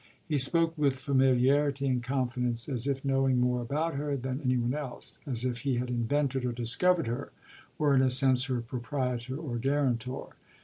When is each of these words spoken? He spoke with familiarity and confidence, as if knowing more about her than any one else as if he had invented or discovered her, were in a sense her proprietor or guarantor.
He 0.27 0.39
spoke 0.39 0.75
with 0.79 0.95
familiarity 0.99 1.85
and 1.85 2.01
confidence, 2.01 2.67
as 2.67 2.87
if 2.87 3.05
knowing 3.05 3.39
more 3.39 3.61
about 3.61 3.93
her 3.93 4.17
than 4.17 4.41
any 4.43 4.57
one 4.57 4.73
else 4.73 5.19
as 5.27 5.45
if 5.45 5.59
he 5.59 5.75
had 5.75 5.91
invented 5.91 6.43
or 6.43 6.53
discovered 6.53 7.05
her, 7.05 7.31
were 7.77 7.93
in 7.93 8.01
a 8.01 8.09
sense 8.09 8.45
her 8.45 8.61
proprietor 8.61 9.37
or 9.37 9.59
guarantor. 9.59 10.33